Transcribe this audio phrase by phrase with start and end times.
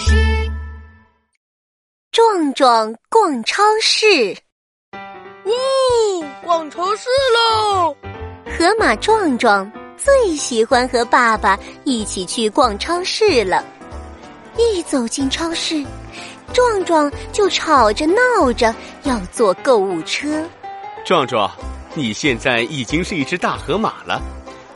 [0.00, 0.50] 事。
[2.12, 4.36] 壮壮逛超市，
[4.92, 5.52] 哇，
[6.42, 7.96] 逛超市喽！
[8.58, 13.64] 河马壮壮最喜欢和爸爸一起去逛超市了。
[14.58, 15.84] 一走进超市，
[16.52, 20.44] 壮壮就吵着闹着要坐购物车。
[21.04, 21.50] 壮壮，
[21.94, 24.20] 你现在已经是一只大河马了，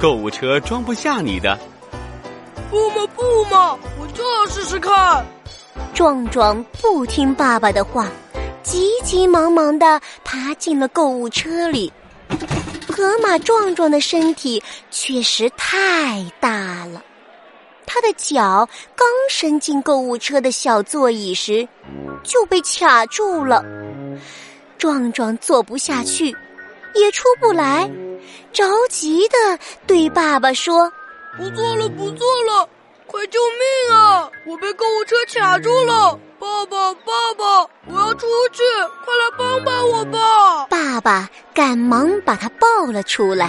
[0.00, 1.56] 购物车装不下你的。
[2.70, 5.24] 不嘛不嘛，我就要试试看。
[5.94, 8.08] 壮壮不听爸爸的话，
[8.62, 11.92] 急急忙忙的爬进了购物车里。
[12.88, 17.02] 河马壮壮的身体确实太大了，
[17.86, 21.66] 他的脚刚伸进购物车的小座椅时，
[22.22, 23.64] 就被卡住了。
[24.76, 26.36] 壮壮坐不下去，
[26.94, 27.90] 也出不来，
[28.52, 30.92] 着急的对爸爸说。
[31.38, 32.68] 不做了，不做了！
[33.06, 34.28] 快救命啊！
[34.44, 36.18] 我被购物车卡住了！
[36.38, 38.62] 爸爸，爸爸，我要出去！
[39.04, 40.66] 快来帮帮我吧！
[40.66, 43.46] 爸爸赶忙把他抱了出来。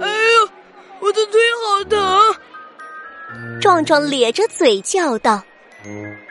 [0.00, 0.52] 哎呀，
[1.00, 3.60] 我的腿好疼！
[3.60, 5.42] 壮壮咧着嘴叫道：“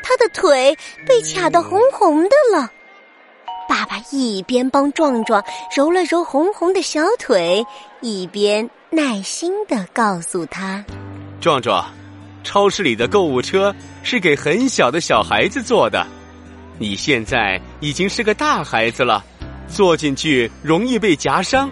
[0.01, 2.71] 他的腿被卡得红红的了。”
[3.67, 5.43] 爸爸一边帮壮壮
[5.75, 7.65] 揉了揉红红的小腿，
[8.01, 10.83] 一边耐心的告诉他
[11.41, 11.85] ：“壮壮，
[12.43, 16.05] 超市里的购物车是给很小的小孩子坐的，
[16.77, 19.23] 你现在已经是个大孩子了，
[19.67, 21.69] 坐进去容易被夹伤。”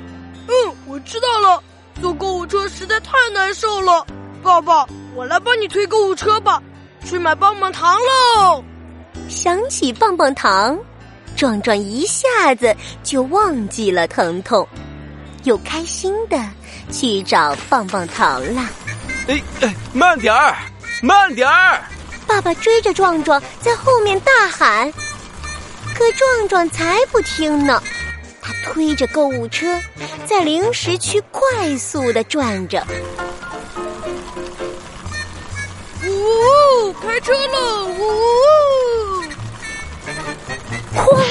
[0.48, 0.53] 嗯，
[0.88, 1.61] 我知道了。
[2.02, 4.05] 坐购物车实在太难受了，
[4.42, 6.61] 爸爸，我来帮你推购物车吧。
[7.03, 8.64] 去买棒棒糖喽！
[9.28, 10.78] 想起棒棒糖。
[11.42, 14.67] 壮壮一下子就忘记了疼痛，
[15.44, 16.38] 又开心的
[16.92, 18.70] 去找棒棒糖了。
[19.28, 20.56] 哎哎，慢点儿，
[21.02, 21.81] 慢点儿！
[22.28, 24.94] 爸爸追着壮壮在后面大喊，
[25.95, 27.81] 可壮壮才不听呢。
[28.39, 29.82] 他推着购物车
[30.27, 32.86] 在零食区快速的转着。
[36.05, 37.86] 呜，开车了！
[37.86, 38.70] 呜。
[41.06, 41.26] 哐！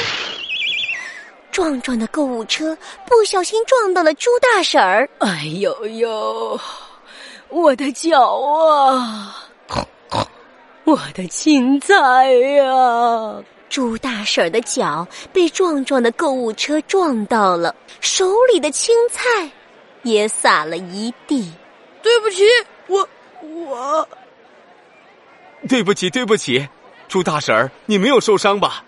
[1.50, 2.76] 壮壮的购物车
[3.06, 5.08] 不小心撞到了猪大婶儿。
[5.19, 6.58] 哎呦呦，
[7.48, 9.36] 我的脚啊！
[10.84, 13.42] 我的青菜呀！
[13.69, 19.48] 猪大婶儿的脚被壮壮的购物车撞到了，手里的青菜
[20.03, 21.53] 也洒了一地。
[22.03, 22.42] 对不起，
[22.88, 23.09] 我
[23.42, 24.09] 我。
[25.69, 26.66] 对不起，对不起，
[27.06, 28.82] 猪大婶儿，你没有受伤吧？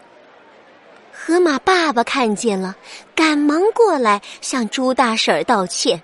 [1.24, 2.74] 河马爸爸看见了，
[3.14, 6.02] 赶忙过来向猪大婶儿道歉。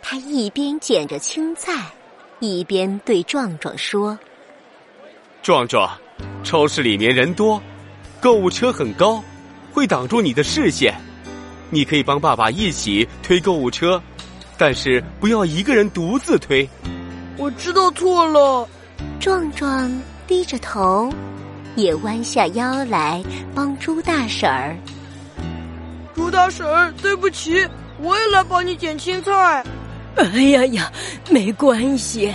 [0.00, 1.72] 他一边捡着青菜，
[2.38, 4.16] 一边对壮壮说
[5.42, 5.90] ：“壮壮，
[6.44, 7.60] 超市里面人多，
[8.20, 9.20] 购物车很高，
[9.72, 10.94] 会挡住你的视线。
[11.68, 14.00] 你可以帮爸爸一起推购物车，
[14.56, 16.68] 但是不要一个人独自推。”
[17.36, 18.68] 我知道错了。
[19.18, 19.90] 壮壮
[20.28, 21.12] 低着头。
[21.76, 23.22] 也弯下腰来
[23.54, 24.76] 帮猪大婶儿。
[26.14, 27.66] 猪大婶儿，对不起，
[28.00, 29.64] 我也来帮你捡青菜。
[30.16, 30.92] 哎呀呀，
[31.30, 32.34] 没关系。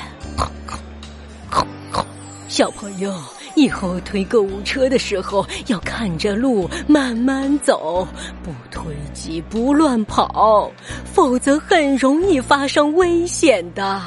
[2.48, 3.14] 小朋友，
[3.56, 8.08] 以后推购物车的时候要看着路，慢慢走，
[8.42, 10.72] 不推挤，不乱跑，
[11.04, 14.02] 否则很容易发生危险的。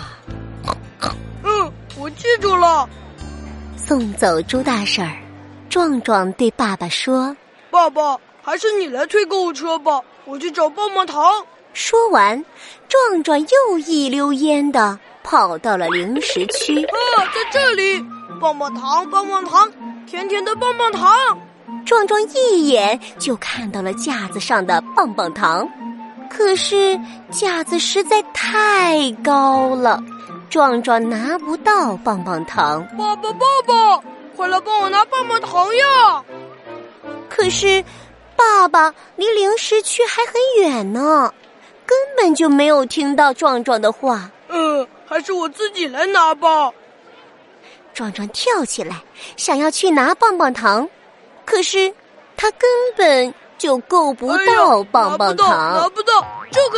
[1.42, 2.88] 嗯，我记住了。
[3.88, 5.16] 送走猪大婶儿，
[5.70, 7.34] 壮壮对爸爸说
[7.72, 11.24] ：“爸爸，还是你来推购物车吧，我去找棒棒糖。”
[11.72, 12.44] 说完，
[12.86, 16.84] 壮壮又一溜烟的跑到了零食区。
[16.84, 18.04] 啊，在这里，
[18.38, 19.66] 棒棒糖，棒棒糖，
[20.06, 21.10] 甜甜的棒棒糖。
[21.86, 25.66] 壮壮一眼就看到了架子上的棒棒糖，
[26.28, 27.00] 可是
[27.30, 29.98] 架子实在太高了。
[30.50, 34.02] 壮壮拿不到棒棒糖，爸爸，爸爸，
[34.36, 36.24] 快来帮我拿棒棒糖呀！
[37.28, 37.84] 可是，
[38.34, 41.32] 爸爸离零食区还很远呢，
[41.84, 44.30] 根本就没有听到壮壮的话。
[44.48, 46.72] 嗯，还是我自己来拿吧。
[47.92, 48.96] 壮壮跳起来，
[49.36, 50.88] 想要去拿棒棒糖，
[51.44, 51.92] 可是
[52.36, 52.60] 他根
[52.96, 56.12] 本就够不到棒棒糖，拿不到，
[56.50, 56.77] 这可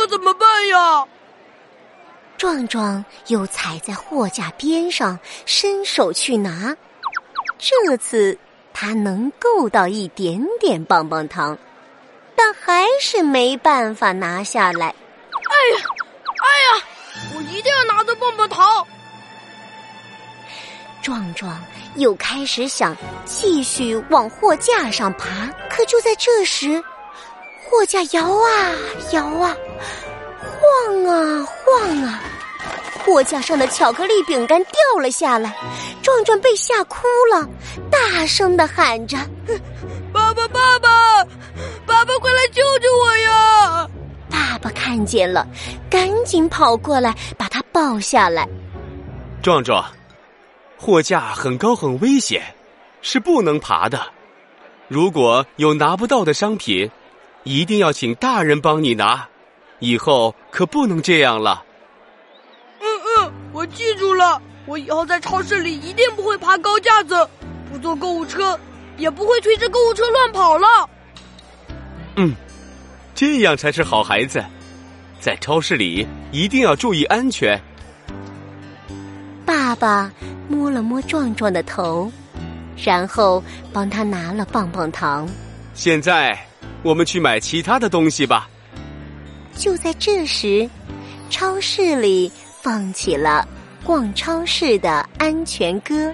[2.41, 6.75] 壮壮又踩在货架边上，伸手去拿。
[7.59, 8.35] 这次
[8.73, 11.55] 他能够到一点点棒棒糖，
[12.35, 14.87] 但还是没办法拿下来。
[14.87, 15.85] 哎呀，
[16.41, 16.47] 哎
[16.79, 16.83] 呀！
[17.35, 18.87] 我一定要拿到棒棒糖！
[21.03, 26.83] 壮壮又开始想继续往货架上爬，可就在这时，
[27.69, 28.71] 货架摇啊
[29.11, 29.55] 摇啊，
[30.61, 32.21] 晃啊晃啊，
[33.03, 35.55] 货架上的巧克力饼干掉了下来，
[36.03, 36.99] 壮壮被吓哭
[37.33, 37.49] 了，
[37.89, 39.17] 大声的喊着
[40.13, 41.25] ：“爸爸，爸爸，
[41.85, 43.89] 爸爸，快来救救我呀！”
[44.29, 45.47] 爸爸看见了，
[45.89, 48.47] 赶紧跑过来把他抱下来。
[49.41, 49.83] 壮壮。
[50.77, 52.41] 货架很高很危险，
[53.01, 54.01] 是不能爬的。
[54.87, 56.89] 如果有拿不到的商品，
[57.43, 59.27] 一定要请大人帮你拿。
[59.81, 61.61] 以后可不能这样了。
[62.79, 62.85] 嗯
[63.19, 64.41] 嗯，我记住了。
[64.65, 67.27] 我以后在超市里一定不会爬高架子，
[67.69, 68.57] 不坐购物车，
[68.95, 70.89] 也不会推着购物车乱跑了。
[72.15, 72.33] 嗯，
[73.13, 74.41] 这样才是好孩子。
[75.19, 77.61] 在超市里一定要注意安全。
[79.45, 80.09] 爸爸。
[80.47, 82.11] 摸了摸壮壮的头，
[82.75, 83.41] 然后
[83.71, 85.25] 帮他拿了棒棒糖。
[85.73, 86.37] 现在
[86.83, 88.49] 我们去买其他的东西吧。
[89.55, 90.69] 就在这时，
[91.29, 92.31] 超市里
[92.61, 93.47] 放起了
[93.83, 96.13] 逛超市的安全歌。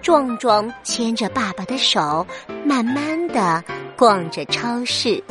[0.00, 2.26] 壮壮牵着爸爸的手，
[2.64, 3.62] 慢慢的
[3.96, 5.22] 逛着超市。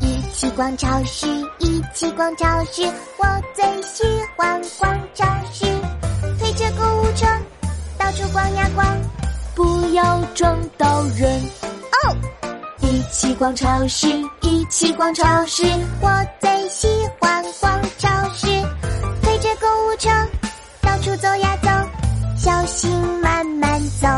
[0.00, 1.28] 一起逛超市，
[1.60, 2.82] 一起逛超市，
[3.16, 4.02] 我最喜
[4.36, 5.64] 欢逛超市。
[6.40, 7.26] 推着购物车，
[7.96, 8.84] 到处逛呀逛，
[9.54, 11.40] 不要撞到人。
[11.92, 12.16] 哦，
[12.80, 14.08] 一起逛超市，
[14.40, 15.62] 一起逛超市，
[16.00, 16.88] 我最喜
[17.18, 18.46] 欢逛超市。
[19.22, 20.08] 推着购物车，
[20.80, 21.68] 到处走呀走，
[22.36, 22.90] 小心
[23.20, 24.08] 慢慢走。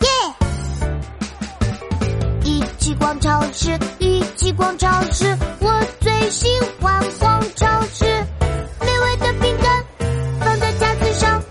[0.00, 0.08] 耶！
[2.44, 5.36] 一起逛超市，一起逛超市。
[5.60, 6.48] 我最喜
[6.80, 8.04] 欢逛超市，
[8.80, 9.84] 美味的饼干
[10.38, 11.42] 放在架子上，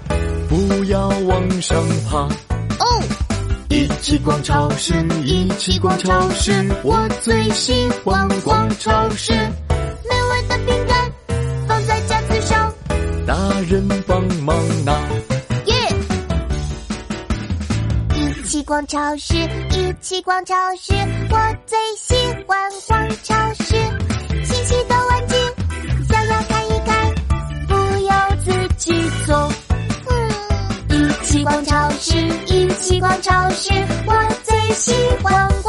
[0.48, 2.28] 不要往上爬。
[4.02, 4.94] 起逛超市，
[5.24, 6.52] 一起逛超市，
[6.84, 9.34] 我最喜欢逛超市。
[9.34, 11.12] 美味的饼干
[11.68, 12.74] 放在架子上，
[13.28, 13.36] 大
[13.70, 14.94] 人帮忙拿。
[15.66, 15.76] 耶！
[18.16, 20.94] 一起逛超市，一起逛超市，
[21.30, 22.16] 我最喜
[22.48, 23.76] 欢逛超市。
[24.46, 25.36] 新奇的玩具
[26.10, 27.14] 想要看一看，
[27.68, 27.76] 不
[28.06, 28.94] 要自己
[29.26, 29.52] 做。
[30.90, 32.16] 一起逛超市，
[32.48, 32.59] 一。
[32.82, 33.74] 西瓜超市，
[34.06, 35.69] 我最喜欢。